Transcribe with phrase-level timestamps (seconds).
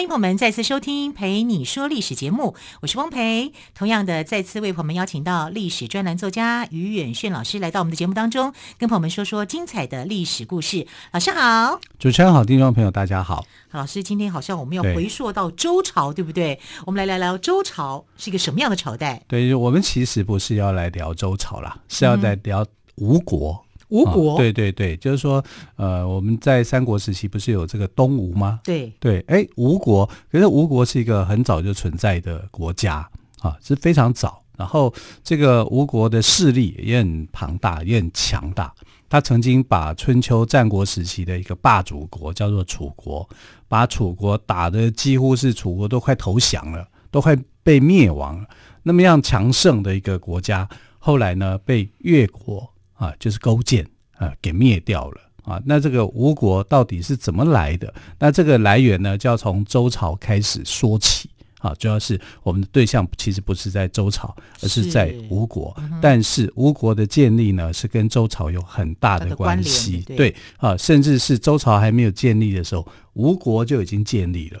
[0.00, 3.52] 欢迎朋友们再次收听《陪你说历史》节目，我是汪培。
[3.74, 10.86] 同样的，再次为朋友们邀请到历史专栏作家于远炫老师来到我们的节目当中，跟朋友们说说精彩的历史故事。
[11.12, 13.44] 老师好，主持人好，听众朋友大家好。
[13.72, 16.58] 老师，今天好像我们要回溯到周朝，对，对不对？
[16.86, 19.22] 我们来聊聊周朝是一个什么样的朝代？
[19.28, 23.62] 对，我们其实不是要来聊周朝啦，是要来聊吴国。
[23.66, 25.44] 嗯吴国、哦，对对对，就是说，
[25.76, 28.60] 呃，我们在三国时期不是有这个东吴吗？
[28.64, 33.08] 对对，哎，吴国，可是吴国是一个很早就存在的国家
[33.40, 34.42] 啊，是非常早。
[34.56, 34.92] 然后
[35.24, 38.72] 这个吴国的势力也很庞大，也很强大。
[39.08, 43.28] 他曾经把春秋战国时期的一个霸主国叫做楚国，
[43.68, 48.46] 把楚国打的几乎是楚国都快投降了，都快被灭亡了。
[48.82, 50.68] 那么样强盛的一个国家，
[50.98, 52.70] 后来呢被越国。
[53.00, 55.60] 啊，就是勾践啊，给灭掉了啊。
[55.64, 57.92] 那这个吴国到底是怎么来的？
[58.18, 61.74] 那这个来源呢，就要从周朝开始说起啊。
[61.78, 65.74] 主要是我们的对象其实不是在周朝，而是在吴国。
[65.78, 70.02] 是但是吴国的建立呢，是跟周朝有很大的关系。
[70.06, 74.60] 对，对啊，甚至是周朝还没有建立的时候，吴国就已经建立了。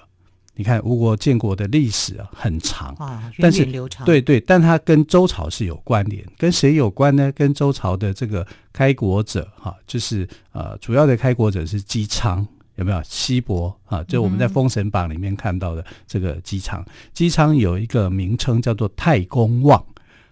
[0.54, 3.64] 你看吴国建国的历史啊很长啊，但是。
[4.04, 7.32] 对对，但它跟周朝是有关联，跟谁有关呢？
[7.32, 13.00] 跟周朝的这个开国者哈、啊，就是呃主要的开国者是姬昌，有没有？
[13.04, 16.84] 西伯啊，就我们在《封神榜》里面看到的这个姬昌。
[17.14, 19.82] 姬、嗯、昌有一个名称叫做太公望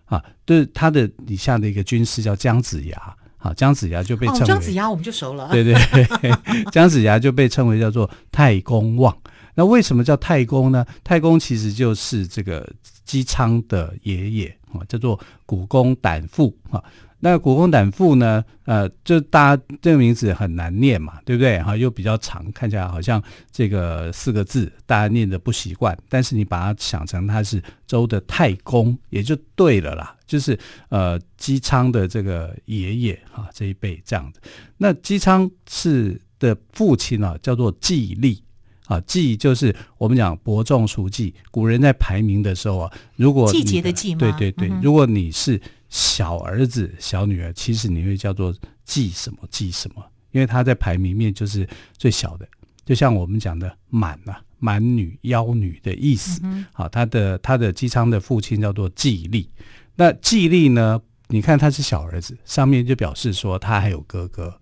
[0.06, 5.48] 啊，就是他的底下的一个军师叫姜子牙啊，姜子牙就被称为、哦、姜子牙，我们就熟了。
[5.53, 5.75] 对对
[6.21, 6.32] 对，
[6.72, 9.16] 姜子牙就被称为叫做太公望。
[9.58, 10.86] 那为什么叫太公呢？
[11.02, 12.64] 太公其实就是这个
[13.04, 16.80] 姬昌的爷爷啊，叫做古公胆父啊。
[17.19, 21.60] 那古公胆父呢，呃，就大家这个名字很难念嘛，对不对？
[21.60, 23.20] 哈，又比较长，看起来好像
[23.50, 25.98] 这个四个字，大家念的不习惯。
[26.08, 30.16] 但是你把它想成他是周的太公，也就对了啦。
[30.24, 30.56] 就是
[30.88, 34.41] 呃，姬昌的这个爷爷啊，这一辈这样的。
[34.76, 38.41] 那姬昌是的父亲啊，叫做季历。
[38.88, 44.19] 啊，季就是我们讲伯仲叔季，古人在排名的时候啊，如果季节的季吗？
[44.19, 45.60] 对对对，嗯、如果你是
[45.91, 48.53] 小儿子、小女儿，其实你会叫做
[48.84, 52.48] 季什么季什么，因为他在排名面就是最小的，
[52.87, 56.41] 就像我们讲的满啊，满女、妖女的意思。
[56.72, 59.48] 好，他的他的姬昌的父亲叫做季历，
[59.97, 61.00] 那季历呢？
[61.31, 64.59] 你看他是小儿子，上面就表示说他还有哥哥。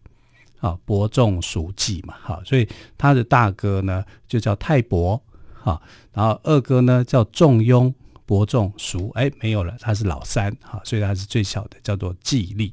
[0.60, 5.22] 啊，伯仲叔季嘛，好，所以他的大哥呢就叫太伯，
[5.52, 5.80] 哈，
[6.12, 7.94] 然后二哥呢叫仲雍，
[8.24, 12.72] 伯仲叔，哎，没有了，他是老三，哈，所以他是最小的，叫做季历。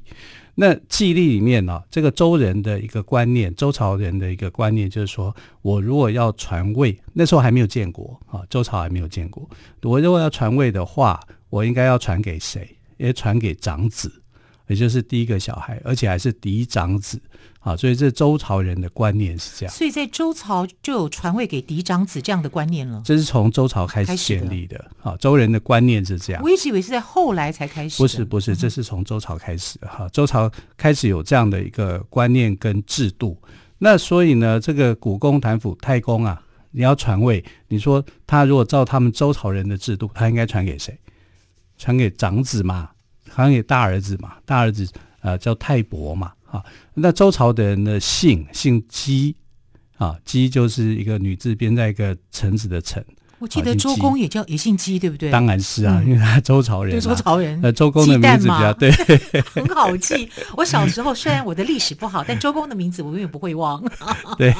[0.56, 9.48] 那季历里面呢，这个周人的一个观念，周朝人的一个观念就是说，我如果要传位，那时候还没有建国，啊，周朝还没有建国，
[9.82, 11.20] 我如果要传位的话，
[11.50, 12.78] 我应该要传给谁？
[12.96, 14.20] 也传给长子。
[14.66, 17.20] 也就是第一个小孩，而且还是嫡长子，
[17.64, 19.74] 啊，所以这周朝人的观念是这样。
[19.74, 23.00] 所以在周朝就有传位给嫡长子这样的观念了。
[23.04, 26.42] 这是从周朝开始建立的，啊，周人的观念是这样。
[26.42, 28.02] 我一直以为是在后来才开始。
[28.02, 33.40] 不是不是，这是从周朝开始的哈，周朝开始有这样的一个观念跟制度。
[33.78, 40.94] 那所以呢，这个古公胆父太公啊，你要传位，你说他如果照他们周朝人的制度，他应该传给谁？
[41.78, 42.90] 传给长子嘛？
[43.24, 44.86] 传给大儿子嘛，大儿子
[45.22, 46.62] 呃叫太伯嘛，啊，
[46.94, 49.34] 那周朝的人的姓姓姬，
[49.98, 53.04] 啊，姬就是一个女字边在一个臣子的臣。
[53.40, 55.30] 我记得周公也叫也姓姬，对不对？
[55.30, 56.98] 当然是啊，因为他周朝人。
[56.98, 57.60] 周朝人。
[57.62, 58.90] 呃，周公的名字比较对，
[59.52, 60.30] 很好记。
[60.56, 63.82] 我小时候虽然我的历史不好，但周公的名字我永远不会忘。
[64.38, 64.54] 对，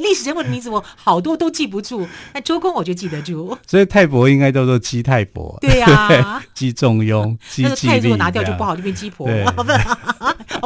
[0.00, 3.56] 历史人物的名字我好多都记不住，但周公我就记得住。
[3.66, 5.56] 所以太伯应该叫做姬太伯。
[5.62, 7.38] 对呀，姬仲雍。
[7.58, 9.26] 那个太字拿掉就不好，就变姬婆。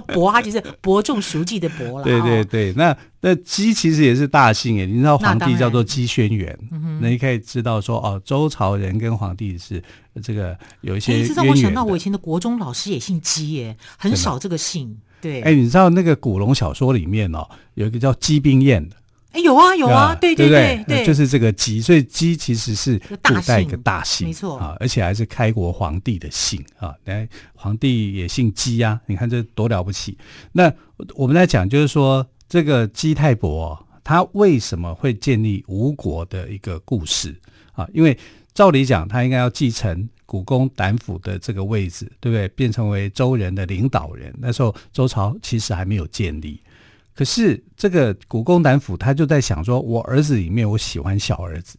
[0.00, 2.04] 伯他就是伯仲熟记的伯了。
[2.04, 2.96] 对对对，那。
[3.22, 9.82] 那姬其实也是大姓诶，你知道皇帝叫做姬轩辕，那，嗯、那你可以知道说哦，周朝人跟皇帝是
[10.22, 11.34] 这个有一些渊源。
[11.36, 14.96] 让我想到我以前的国中老师也姓姬耶，很少这个姓。
[15.20, 18.96] 对，哎，你知道那个古龙小说里面哦，有一个叫姬冰燕的
[19.32, 30.18] 哎，有啊有啊，对对对对，就是这个姬，所以姬其实是古代一个大姓，没错啊，而且还是开国皇帝的姓啊，来皇帝也姓姬啊，你看这多了不起。
[30.52, 30.72] 那
[31.14, 37.34] 我们在讲，就是说这个姬太伯他为什么会建立吴国的一个故事
[37.72, 37.86] 啊？
[37.94, 38.18] 因为
[38.52, 42.48] 照理讲，他应该要继承古公胆府的这个位置，对不对？
[42.48, 44.34] 变成为周人的领导人。
[44.38, 46.60] 那时候周朝其实还没有建立。
[47.14, 51.76] 可是这个古公胆府，他就在想说，我儿子里面我喜欢小儿子，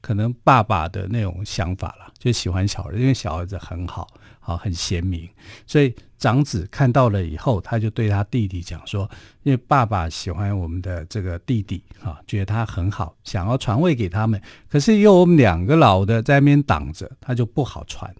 [0.00, 4.06] 可能爸爸的那种想法了，就喜欢小儿子，因为小儿子很好，
[4.40, 5.26] 好很贤明，
[5.66, 9.08] 所以长子看到了以后，他就对他弟弟讲说，
[9.42, 14.38] 因为爸爸喜欢我们的这个弟弟啊，觉得他很好，想要传位给他们，
[14.68, 18.14] 可是有我们两个老的在那边挡着，他就不好传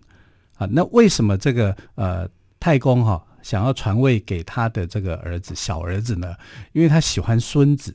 [0.56, 0.66] 啊。
[0.70, 2.26] 那为什么这个呃
[2.58, 3.22] 太公哈？
[3.44, 6.35] 想要传位给他的这个儿子，小儿子呢，
[6.73, 7.94] 因为他喜欢孙子，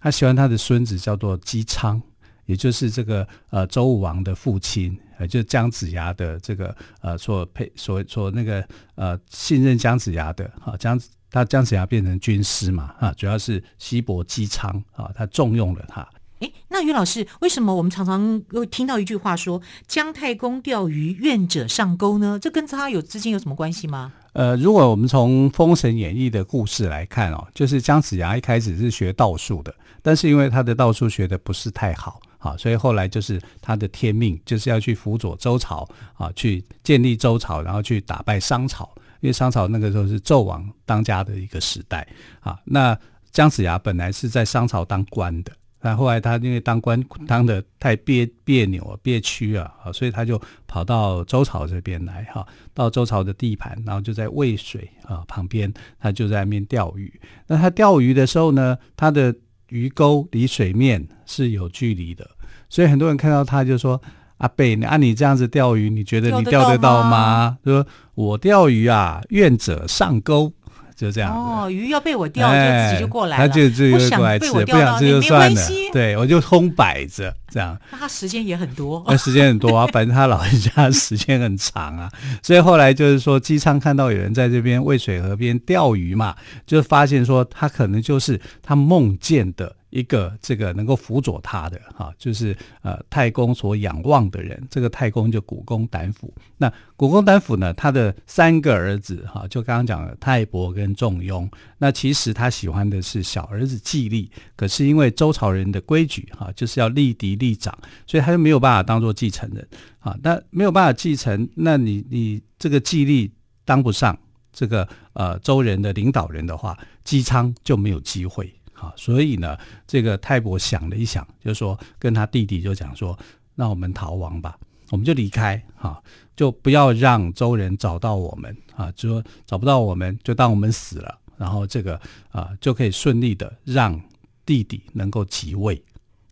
[0.00, 2.00] 他喜欢他的孙子叫做姬昌，
[2.46, 8.64] 也就是这个呃周武王的父亲，呃，就是姜子牙的这个呃所配所所那个
[8.94, 10.98] 呃信任姜子牙的哈，姜
[11.30, 16.08] 他姜子牙变成军师嘛啊，主要是西伯姬昌啊，他重用了他。
[16.40, 22.38] 哎，那于老师，为什么我们常常会听到一句话说“姜太公钓鱼，愿者上钩”呢？
[22.40, 24.12] 这跟他有之间有什么关系吗？
[24.34, 38.88] 呃，如果我们从《封神演义》的故事来看哦，就是姜子牙一开始是学道术的，但是因为他的道术学的不是太好，啊，所以后来就是他的天命就是要去辅佐周朝啊，去建立周朝，然后去打败商朝，
[39.20, 42.06] 因为商朝那个时候是纣王当家的一个时代
[42.38, 42.56] 啊。
[42.64, 42.96] 那
[43.32, 45.50] 姜子牙本来是在商朝当官的。
[45.80, 57.20] 那后来他因为当官当的太别别扭啊、憋屈啊，所以他就跑到周朝这边来哈，到周朝的地盘，然后就在渭水啊旁边，他就在那边钓鱼。
[57.46, 59.34] 那他钓鱼的时候呢，他的
[59.68, 62.28] 鱼钩离水面是有距离的，
[62.68, 64.00] 所以很多人看到他就说
[64.38, 67.86] ：“阿贝，按、啊、你这样子钓鱼，你觉得你钓得到吗？”他说
[68.16, 70.52] ：“我钓鱼啊，愿者上钩。”
[70.98, 73.46] 就这样哦，鱼要被我钓，就自己就过来了。
[73.46, 75.62] 他就自己就过来吃，不想吃就算了。
[75.92, 77.78] 对，我就空摆着这样。
[77.92, 82.10] 那他时间也很多，那时间很多啊，反正他老人家时间很长啊。
[82.42, 86.34] 所以后来就是说，姬昌看到有人在这边渭水河边钓鱼嘛，
[86.66, 89.76] 就发现说他可能就是他梦见的。
[89.90, 96.32] 一个这个能够辅佐他的哈，就是呃太公所仰望的人，这个太公就古公胆府。
[96.56, 101.48] 那古公胆府呢，他的三个儿子哈，就刚刚讲的太伯跟仲雍。
[101.78, 107.76] 那其实他喜欢的是小儿子季历，可是因为周朝人的规矩哈，就是要立嫡立长，
[108.06, 109.66] 所以他就没有办法当做继承人
[110.00, 110.16] 啊。
[110.22, 113.30] 那没有办法继承，那你你这个季历
[113.64, 114.18] 当不上
[114.52, 118.52] 这个呃周人的领导人的话，姬昌就没有机会。
[118.80, 119.58] 好，所以呢，
[119.88, 123.18] 这个太伯想了一想，就说跟他弟弟就讲说，
[123.56, 124.56] 那我们逃亡吧，
[124.90, 126.00] 我们就离开，哈，
[126.36, 134.00] 就不要让周人找到我们，啊，就说找不到我们就当我们死了，然后这个啊就可以顺利的让
[134.46, 135.82] 弟弟能够即位，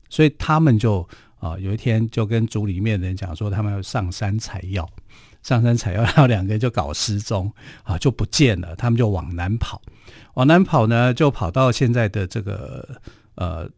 [0.09, 1.07] 所以他们就
[1.41, 4.89] 啊有一天就跟族里面的人讲说，他们要上山采药，
[5.47, 7.53] 上山采药，然后两个人就搞失踪，
[7.85, 9.81] 啊就不见了，他们就往南跑。
[10.35, 13.00] 往南跑呢，就跑到现在的这个
[13.37, 13.71] 呃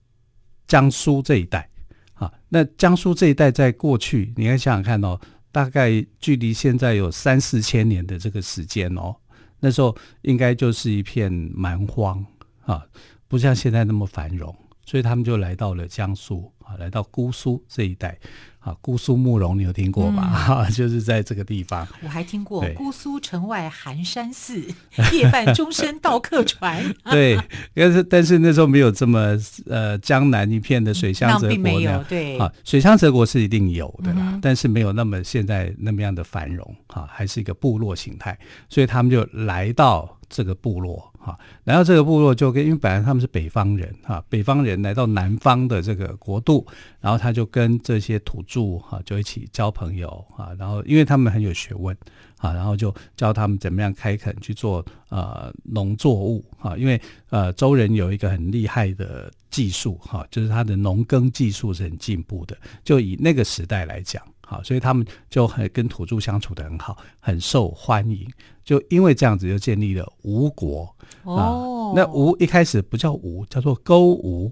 [0.66, 1.68] 江苏这一带
[2.14, 2.32] 啊。
[2.48, 5.20] 那江苏这一带在过去，你看想想看哦，
[5.52, 9.14] 大概距离现在有三四千年的这个时间哦。
[9.60, 12.24] 那时候应该就是一片蛮荒
[12.64, 12.82] 啊，
[13.28, 14.56] 不像现在那么繁荣，
[14.86, 18.18] 所以他们就来到了江苏啊，来到姑苏这一带。
[18.58, 20.22] 啊，姑苏慕容，你有听过吧？
[20.24, 21.86] 哈、嗯， 就是在这个地方。
[22.02, 24.60] 我还听过姑苏城外寒山寺，
[25.14, 26.84] 夜半钟声到客船。
[27.10, 27.38] 对，
[27.72, 32.04] 但是但是那时候没有这么呃江南一片的水乡泽国那样，并没有。
[32.04, 36.76] 对，啊，水乡泽国是一定有的啦，嗯、但是没有那么现在那么样的繁荣。
[36.88, 40.17] 哈，还是一个部落形态，所以他们就来到。
[40.28, 46.66] 这个部落哈，来到这个部落就跟，因为本来他们是北方人哈，北方人来到南方的这个国度，
[47.00, 51.96] 然后他就跟这些土著哈就一起交朋友啊，然后因为他们很有学问
[52.38, 64.22] 啊，然后就教他们怎么样开垦去做呃农作物哈，因为呃周人有一个很厉害的技术哈，就是他的农耕技术是很进步的，就以那个时代来讲。
[64.48, 68.26] 好，所以他们就很跟土著相处的很好，很受欢迎。
[68.64, 70.96] 就因为这样子，就建立了吴国。
[71.24, 74.50] 哦，那吴一开始不叫吴，叫做勾吴。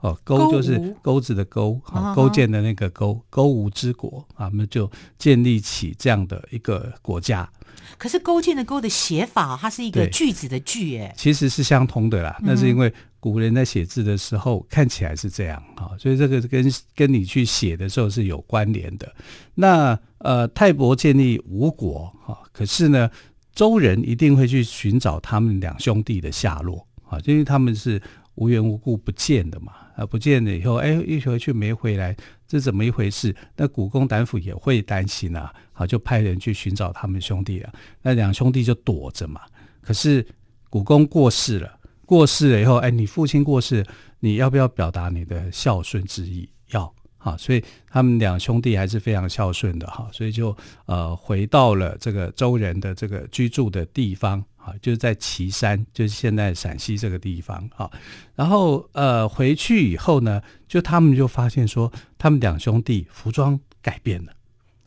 [0.00, 7.48] 哦，勾就是钩子的钩，啊，勾践的那个勾，勾吴之国啊，我们就建立起这样的一个国家。
[7.96, 12.38] 可是勾践的勾的写法，它是一个句子的句，哎，其实是相通的啦。
[12.42, 19.12] 那是因为古人在写字的时候看起来是这样啊，所以这个跟跟你去写的时候是有关联的。
[19.54, 23.10] 那呃，泰伯建立吴国哈，可是呢，
[23.52, 28.00] 周人一定会去寻找他们两兄弟的下落啊，因为他们是
[28.36, 33.34] 无缘无故不见的嘛，啊，不见了以后，哎，一回去没回来，这怎么一回事？
[33.56, 37.72] 那古公胆父也会担心啊，好，就派人去寻找他们兄弟了。
[38.02, 39.40] 那两兄弟就躲着嘛，
[39.80, 40.24] 可是
[40.70, 41.77] 古公过世了。
[42.08, 43.84] 过世了以后，哎，你父亲过世，
[44.18, 46.48] 你要不要表达你的孝顺之意？
[46.70, 57.90] 要，好，所以他们两兄弟还是非常孝顺的哈，所以就呃回到了这个周人的这个居住的地方啊，就是在岐山，就是现在陕西这个地方啊。
[58.34, 64.32] 然后呃回去以后呢，就他们就发现说，他们两兄弟服装改变了，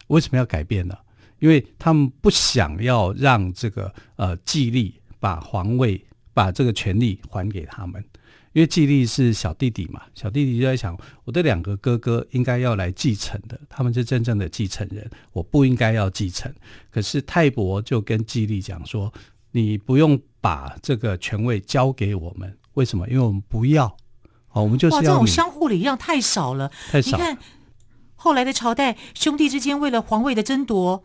[0.08, 0.98] 为什么要改变呢？
[1.38, 6.04] 因为他们不想要让这个呃季历把皇位。
[6.34, 8.04] 把这个权利还给他们，
[8.54, 16.54] 因为季历是小弟弟嘛，小弟弟就在想，我的两个哥哥应该要来继承的，他们是真正的继承人，我不应该要继承。
[16.90, 19.12] 可是泰伯就跟季历讲说，
[19.52, 23.08] 你不用把这个权位交给我们，为什么？
[23.10, 23.86] 因为我们不要，
[24.52, 25.02] 哦，我们就是要。
[25.02, 27.18] 哇，这种相互礼让太少了，太少。
[27.18, 27.38] 你看
[28.16, 31.04] 后来的朝代，兄弟之间为了皇位的争夺。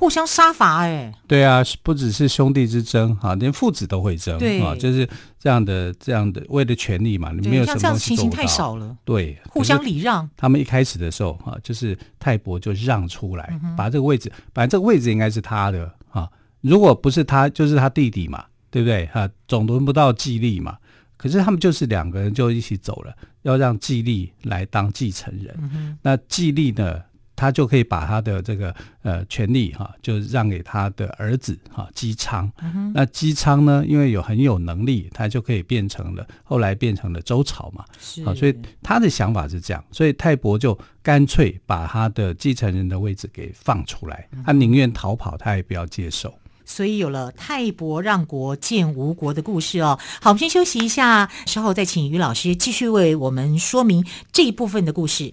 [0.00, 5.06] 互相杀伐，哎，对啊，不只是兄弟之争哈，连父子都会争，对啊，就是
[5.38, 10.26] 这样的，这样的，为了权利嘛，你没有什么东西做不到，情形太少了，对，互相礼让。
[10.38, 16.26] 他们一开始的时候哈，就是泰伯就让出来，嗯、把这个位置，反正这个位置应该是他的啊，
[16.62, 19.04] 如果不是他，就是他弟弟嘛，对不对？
[19.12, 20.78] 哈，总轮不到季历嘛，
[21.18, 27.02] 可是他们就是两个人就一起走了，要让季历来当继承人，嗯、那季历呢？
[27.40, 32.52] 他就可以把他的这个呃权利哈，就让给他的儿子哈姬昌。
[32.62, 37.82] 嗯、那姬昌呢，因为有很有能力，他就可以变成了后来变成了周朝嘛。
[37.98, 38.22] 是。
[38.34, 46.34] 所以他的想法是这样，所以泰伯就干脆把他的继承人的位置给放出来，他宁愿逃跑，他也不要接受。
[46.66, 49.98] 所以有了泰伯让国建吴国的故事哦。
[50.20, 55.32] 好，我们先休息一下，稍后再请于老师继续为我们说明这一部分的故事。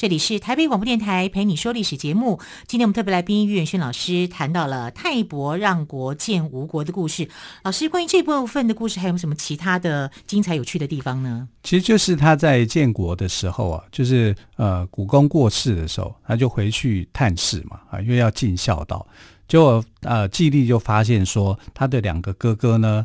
[0.00, 2.40] 这里是台北广播电台陪你说历史节目。
[2.66, 7.28] 今天我们特别来宾于远逊老师谈到了泰伯让国建吴国的故事。
[7.64, 11.46] 老师，关于这部分的故事，还有什么其他的精彩有趣的地方呢？
[11.62, 19.06] 其实就是他在建国的时候啊，就是呃，古公过世的时候，他就回去探视嘛，啊，因为要尽孝道。
[19.46, 23.04] 结果呃，季历就发现说，他的两个哥哥呢，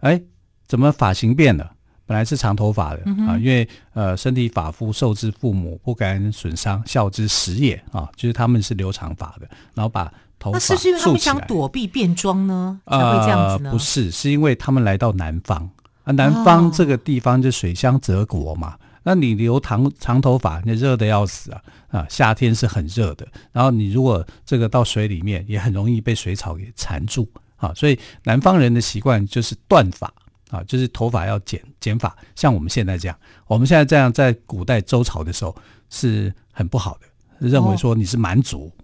[0.00, 0.20] 哎，
[0.66, 1.70] 怎么发型变了？
[2.06, 10.58] 本来是长头发的、嗯、啊，因为呃，身体发肤受之父母，不敢损伤，孝之始也啊，就是他们是留长发的，然后把头发。
[10.58, 12.78] 那是不是因为他们想躲避变装呢？
[12.86, 13.70] 才会这样子呢？
[13.70, 15.70] 呃、不是，是因为他们来到南方
[16.04, 18.74] 啊，南方这个地方就水乡泽国嘛。
[18.74, 22.06] 哦、那你留长长头发，那热的要死啊啊！
[22.10, 27.72] 夏天是很热的，然后你如果这个到水里面，也很容易被水草给缠住啊。
[27.74, 30.12] 所以南方人的习惯就是断发。
[30.54, 35.54] 啊，就是头发要剪剪发，像我们现在这样，我们现在这样，在古代周朝的时候
[35.90, 38.72] 是很不好的，认为说你是蛮族。
[38.76, 38.83] 哦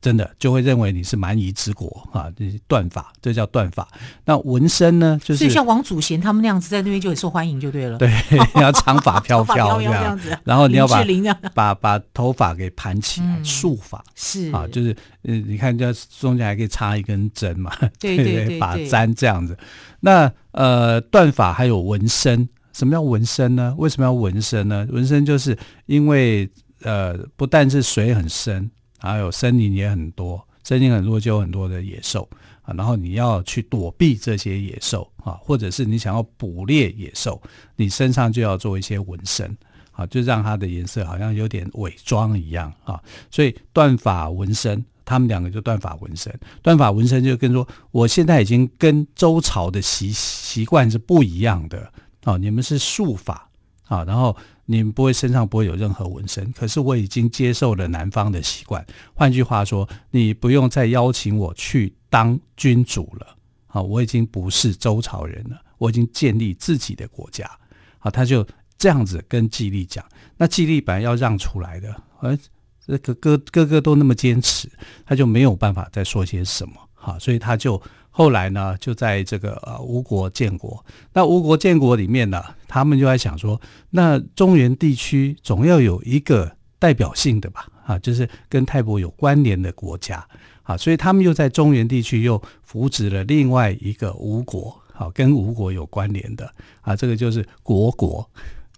[0.00, 3.86] 真的就会认为你是蛮夷之国啊，这是断发，这叫断发。
[4.24, 7.98] 那纹身呢，就是像王祖贤他们那样子，在那边就很受欢迎，就对了。
[7.98, 11.04] 对，你 要长发飘飘 这样子，然后你要把
[11.52, 19.56] 把把头发给盘起来，束发是啊，就是嗯，你看这中间还可以插一根针嘛，对对对，发 簪这样子。
[20.00, 23.74] 那呃，断发还有纹身，什么叫纹身呢？
[23.76, 24.88] 为什么要纹身呢？
[24.90, 26.48] 纹身就是因为
[26.84, 28.70] 呃，不但是水很深。
[29.00, 32.28] 还有森林也很多，森林很多就有很多的野兽
[32.62, 37.40] 啊，然后你要去躲避这些野兽啊，或者是你想要捕猎野兽，
[37.76, 39.56] 你身上就要做一些纹身
[39.92, 43.00] 啊，就让它的颜色好像有点伪装一样啊。
[43.30, 51.90] 所以断发纹身，他们两个就断发纹身，断发纹身就跟说，我现在已经跟周朝的习习惯是不一样的
[52.24, 53.48] 啊，你们是束发
[53.88, 54.36] 啊，然后
[54.70, 63.36] 你们不会身上不会有任何纹身，可是我已经接受了南方的习惯，换句话说，你不用再邀请我去当君主了。
[63.66, 67.50] 好，我已经不是周朝人了，我已经建立自己的国家。
[67.98, 68.46] 好，他就
[68.78, 70.04] 这样子跟季历讲，
[70.36, 72.38] 那季历本来要让出来的，而。
[72.86, 74.68] 这个哥哥哥都那么坚持，
[75.06, 76.74] 他就没有办法再说些什么。
[76.94, 80.84] 好，所以他就后来呢，就在这个呃吴国建国。
[81.12, 90.26] 那吴国建国里面呢，他们就在想说，那中原地区总要有一个代表性的吧，啊，就是跟泰伯有关联的国家
[90.62, 98.28] 啊，所以他们又在中原地区又扶植了另外一个吴国，好，跟吴国有关联的啊，这个就是国国。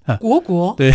[0.04, 0.90] 啊，国国 对，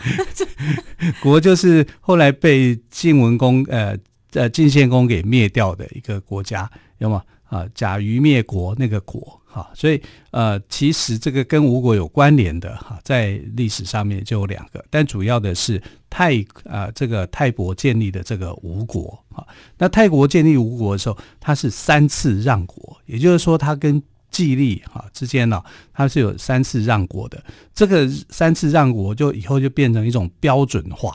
[1.22, 3.96] 国就是后来被晋文公呃
[4.34, 6.70] 呃晋献公给灭掉的一个国家，
[7.02, 7.22] 有吗？
[7.44, 19.44] 啊，甲鱼灭国那个国哈，所以呃，其实这个跟吴国有关联的哈，在历史上面就有两个，但主要的是泰啊、呃、这个泰伯建立的这个吴国啊，
[19.76, 27.44] 那泰国建立吴国的时候，他是三次让国，也就是说他跟季历哈之间呢，它是有三次让国的。
[27.74, 31.14] 这个三次让国就以后就变成一种标准化，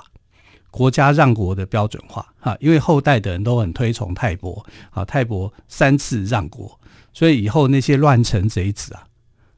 [0.70, 2.56] 国家让国的标准化哈。
[2.60, 6.80] 因为后代的人都很推崇泰伯，啊，泰伯三次让国，
[7.14, 9.08] 所以以后那些乱臣贼子啊，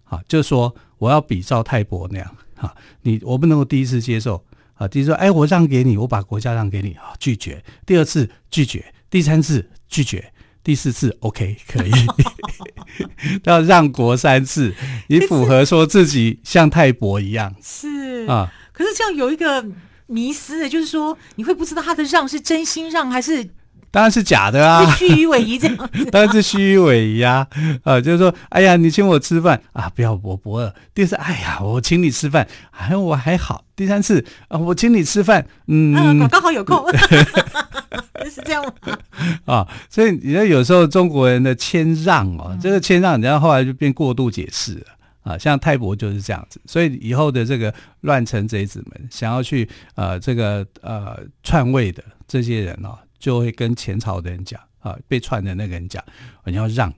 [0.06, 4.44] 啊，就说我要比照泰伯那样哈，你我不能够第一次接受
[4.76, 10.32] 啊，第一次说哎我让给你，我把国家让给你啊，拒绝；第二次拒绝，第三次拒绝。
[10.62, 11.92] 第四次 OK 可以，
[13.46, 14.76] 要让国三次，
[15.08, 18.52] 你符合说自己像泰伯一样是啊。
[18.74, 19.66] 可是这样有一个
[20.10, 23.50] 迷失的，就是说你会不知道他的让是真心让还是？
[23.92, 26.06] 当然是假的啊，虚与委蛇这样子。
[26.12, 27.48] 当然是虚与委蛇啊，
[27.84, 30.72] 啊，就是说，哎呀，你请我吃饭啊，不要我不饿。
[30.94, 33.64] 第二次，哎呀，我请你吃饭，哎，我还好。
[33.76, 36.86] 第三次啊，我请你吃饭，嗯，啊、刚好有空，
[38.30, 38.72] 是这样吗？
[39.46, 44.82] 啊，所以你看，有时候中国人的谦让哦，嗯、这个谦让，然后后来就变过度解释了
[45.30, 45.38] 啊。
[45.38, 52.98] 像泰伯就是这样子，所以以后的这个乱臣贼子们想要去呃这个呃篡位的这些人哦。
[53.20, 56.02] 就会跟前朝的人讲啊，被篡的那个人讲，
[56.46, 56.90] 你要让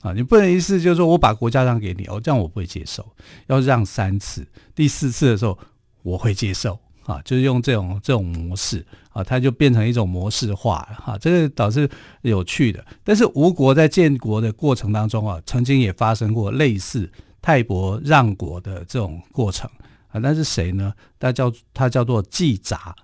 [0.00, 3.08] 啊，你不能一次就是说我把国家让给你哦，这样我不会接受，
[3.46, 5.56] 要让三次，第四次的时候
[6.02, 11.88] 我会接受啊，就是用这种这种模式啊，它就变成一种模式化了哈，这个倒是
[12.22, 12.84] 有趣的。
[13.04, 17.08] 但是吴国在建国的过程当中啊，曾经也发生过类似
[17.48, 19.70] 泰伯让国的这种过程
[20.08, 20.92] 啊，那是谁呢？
[21.18, 22.94] 他叫他叫做季札。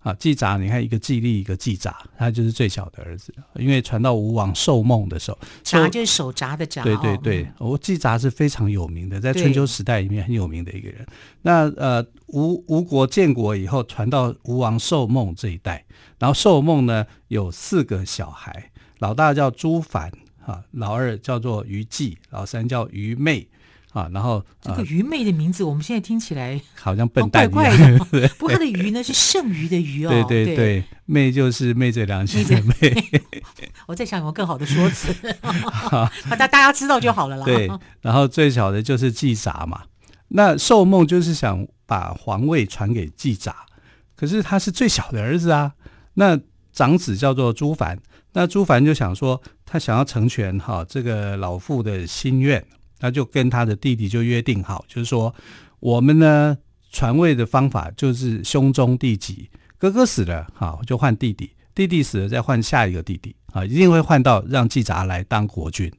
[0.00, 3.34] 啊，季札，你看一个季历，一个季札，他就是最小的儿子。
[3.54, 6.82] 因为传到吴王寿梦的时候，札就是手札的札。
[6.82, 11.06] 对对对，我季札是非常有名的，在春秋时代里面很有名的一个人。
[11.40, 15.82] 那呃，吴吴国建国以后，传到吴王寿梦这一代，
[16.18, 20.12] 然后寿梦呢有四个小孩，老大叫朱凡，
[20.44, 23.48] 啊，老二叫做于季，老三叫于昧。
[23.92, 28.28] 啊，然后这个愚昧的名字，我们现在听起来 好像笨蛋怪怪的。
[28.38, 33.20] 不过他的愚呢是剩余的余哦，对对对，昧就是昧着良心的昧。
[33.88, 35.12] 我在想有没有更好的说辞，
[36.30, 37.44] 大大家知道就好了啦。
[37.44, 37.68] 对，
[38.02, 39.82] 然后最小的就是季札嘛。
[40.28, 43.54] 那寿梦就是想把皇位传给季札，
[44.14, 45.72] 可是他是最小的儿子啊。
[46.14, 46.38] 那
[46.72, 47.98] 长子叫做朱凡，
[48.34, 52.62] 那朱凡就想说，他想要成全哈这个老父的心愿。
[52.98, 55.34] 他就跟他的弟弟就约定好，就是说
[55.80, 56.58] 我们呢
[56.90, 65.92] 传位的方法就是兄终弟及，哥哥死了好就换弟弟，弟弟死了再换下一个弟弟啊，一定会换到让季札来当国君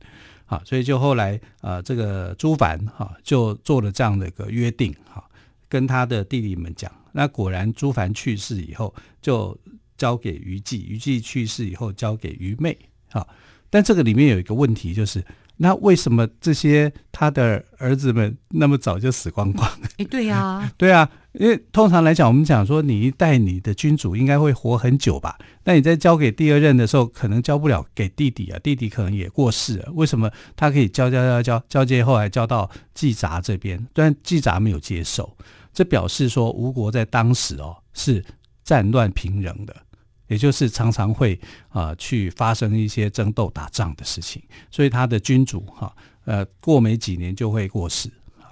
[0.45, 5.23] 啊，所以就后来啊这个朱凡哈就做了这样的一个约定哈，
[5.69, 9.57] 跟他的弟弟们讲，那果然朱凡去世以后就
[9.97, 12.77] 交给虞季，虞季去世以后交给于昧
[13.11, 13.25] 啊，
[13.69, 15.23] 但这个里面有一个问题就是。
[15.61, 19.69] 那为什么这些他的儿子们那么早就死光光？
[19.97, 25.37] 哎，对呀， 对啊，因为通常来讲，我们讲说你一代你的君主应该会活很久吧？
[25.65, 29.91] 那你在交给第二任的时候，可能交不了给弟弟啊，弟弟可能也过世了。
[29.95, 33.85] 为什么他可以交交交交交接，后来交到季札这边？
[33.93, 35.35] 但季札没有接受，
[35.73, 38.23] 这表示说吴国在当时哦是
[38.63, 39.75] 战乱平仍的。
[40.29, 41.37] 也就是常常会
[41.67, 48.09] 啊、去发生一些争斗打仗的事情，所以他的君主哈呃过没几年就会过世，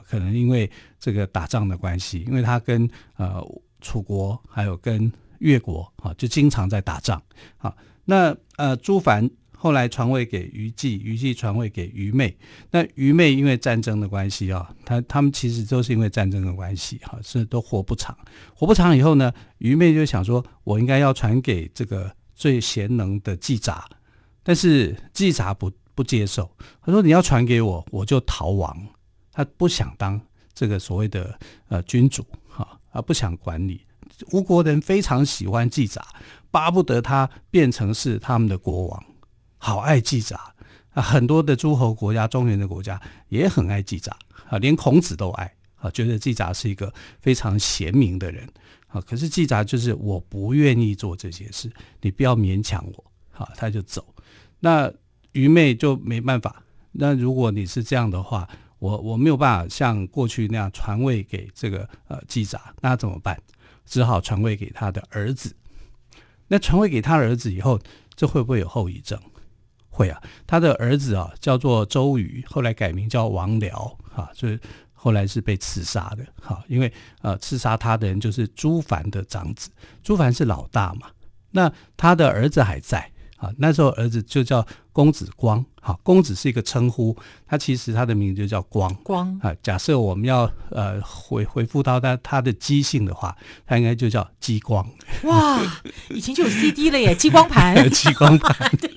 [0.10, 3.42] 可能因为这个打仗的关系，因为他跟呃
[3.80, 5.10] 楚国还有跟
[5.40, 7.22] 越国啊就经常在打仗
[7.60, 7.74] 啊。
[8.04, 12.38] 那呃，朱凡后来传位给于祭，于祭传位给于媚。
[12.70, 18.16] 那于媚因为战争的关系啊，他他们其实都是因为战争的关系哈，是都活不长。
[18.54, 23.84] 活不长以后呢，愚昧就想说，我应该要传给这个最贤能的季札，
[24.44, 26.50] 但是季札不不接受，
[26.82, 28.78] 他说你要传给我，我就逃亡。
[29.32, 30.22] 他不想当
[30.54, 31.38] 这个所谓的
[31.70, 33.82] 呃君主哈，啊不想管理。
[34.32, 36.02] 吴国人非常喜欢季札，
[36.50, 39.06] 巴不得他变成是他们的国王，
[39.58, 40.40] 好爱季札
[40.92, 41.02] 啊！
[41.02, 44.16] 很多的诸侯国家、中原的国家也很爱季札
[44.50, 48.48] 啊，连孔子都爱啊，觉得季札是一个非常贤明的人
[48.88, 49.02] 啊。
[49.02, 54.06] 可是季札就是我不愿意做这些事，你不要勉强我，好，他就走。
[54.60, 54.92] 那
[55.34, 56.64] 愚昧就没办法。
[56.92, 58.48] 那如果你是这样的话，
[58.80, 63.40] 我我没有办法像过去那样传位给这个呃季札，那怎么办？
[63.86, 65.56] 只好传位给他的儿子。
[66.48, 67.80] 那传位给他儿子以后，
[68.16, 69.20] 这会不会有后遗症？
[69.98, 70.22] 会啊。
[70.46, 74.60] 他的儿子啊叫做周瑜，后来改名叫王僚啊，就是
[74.94, 76.24] 后来是被刺杀的。
[76.40, 79.70] 哈，因为呃刺杀他的人就是朱凡的长子，
[80.04, 81.08] 朱凡是老大嘛。
[81.50, 85.64] 那他的儿子还在啊，那时候儿子就叫公子光。
[85.80, 87.16] 好，公子是一个称呼，
[87.48, 88.94] 他其实他的名字就叫光。
[89.04, 93.34] 光啊，假设我们要呃回回复到他他的姬姓的话，
[93.66, 94.86] 他应该就叫姬光。
[95.24, 95.62] 哇，
[96.10, 97.74] 以前就有 CD 了耶，激光盘。
[97.90, 98.92] 激光盘， 对，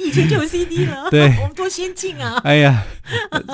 [0.00, 1.08] 以前就有 CD 了。
[1.08, 2.40] 对，我们多先进啊！
[2.42, 2.82] 哎呀，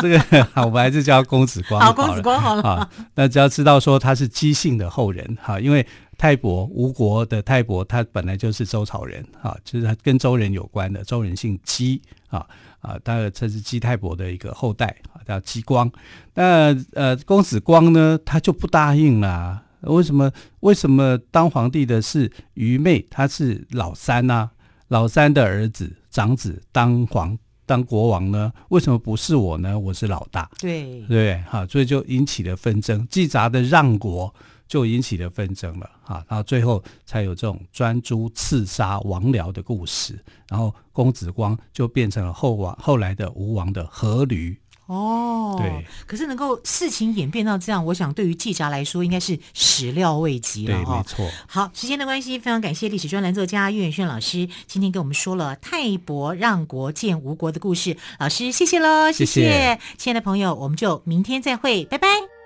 [0.01, 0.19] 这个
[0.55, 1.89] 好，我们还是叫公子光好。
[1.89, 2.63] 好，公子光好了。
[2.63, 5.87] 啊，那只要知道说他是姬姓的后人，哈，因为。
[6.19, 12.45] 泰伯，吴国的泰伯，他本来就是周朝人啊，就是他跟周人有关的，周人姓姬啊
[12.81, 15.91] 啊，当然这是姬泰伯的一个后代啊，叫姬光。
[16.35, 19.63] 那呃，公子光呢，他就不答应了。
[19.83, 20.29] 为什么？
[20.59, 23.07] 为什么当皇帝的是愚昧？
[23.09, 24.51] 他是老三呐、啊，
[24.89, 28.53] 老三的儿子长子当皇当国王呢？
[28.71, 29.79] 为什么不是我呢？
[29.79, 33.07] 我是老大，对对，好，所以就引起了纷争。
[33.09, 34.35] 季札的让国。
[34.69, 44.57] 就引起了纷争了啊，然后最后才有这种专诸刺杀王僚的故事，然后公子光就变成了后王后来的吴王的阖闾。
[44.87, 51.05] 哦，对，可是能够事情演变到这样，我想对于季札来说应该是始料未及了哈。
[51.07, 51.39] 对，没错。
[51.47, 57.99] 好，时间的关系，非常感谢历史专栏作家岳远轩老师今天给我们说了泰伯让国建吴国的故事。
[58.19, 62.38] 老师，谢谢喽，谢谢亲爱的朋友，我们就明天再会，拜拜。